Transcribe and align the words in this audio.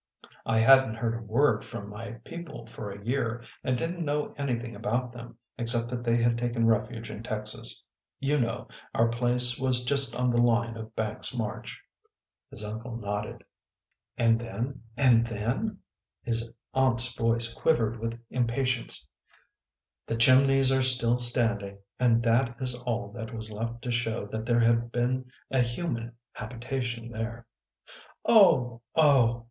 I 0.47 0.57
hadn 0.57 0.93
t 0.93 0.97
heard 0.97 1.13
a 1.13 1.21
word 1.21 1.63
from 1.63 1.87
my 1.87 2.13
people 2.25 2.65
for 2.65 2.89
a 2.89 3.05
year 3.05 3.43
and 3.63 3.77
didn 3.77 3.97
t 3.97 4.01
know 4.03 4.33
anything 4.35 4.75
about 4.75 5.11
them 5.13 5.37
except 5.59 5.89
that 5.89 6.03
they 6.03 6.17
had 6.17 6.39
taken 6.39 6.65
refuge 6.65 7.11
in 7.11 7.21
Texas 7.21 7.85
you 8.19 8.39
know 8.39 8.67
our 8.95 9.09
place 9.09 9.59
was 9.59 9.83
just 9.83 10.15
on 10.15 10.31
the 10.31 10.41
line 10.41 10.75
of 10.75 10.95
Banks 10.95 11.35
s 11.35 11.37
march." 11.37 11.79
His 12.49 12.63
uncle 12.63 12.97
nodded. 12.97 13.43
WALKING 14.17 14.39
THE 14.39 14.45
RAINBOW 14.45 14.45
119" 14.55 14.81
And 14.97 14.97
then, 14.97 15.11
and 15.19 15.27
then?" 15.27 15.77
his 16.23 16.49
aunt 16.73 16.99
s 17.01 17.13
voice 17.13 17.53
quivered 17.53 17.99
with 17.99 18.19
impatience." 18.31 19.07
The 20.07 20.15
chimneys 20.17 20.71
are 20.71 20.81
still 20.81 21.19
standing 21.19 21.77
and 21.99 22.23
that 22.23 22.55
is 22.59 22.73
all 22.73 23.11
that 23.11 23.35
was 23.35 23.51
left 23.51 23.83
to 23.83 23.91
show 23.91 24.25
that 24.31 24.47
there 24.47 24.61
had 24.61 24.91
been 24.91 25.29
a 25.51 25.59
human 25.59 26.13
habitation 26.33 27.11
there." 27.11 27.45
"Oh! 28.25 28.81
Oh!" 28.95 29.39